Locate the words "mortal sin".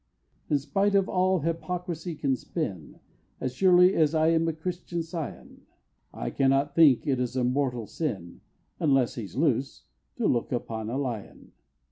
7.43-8.41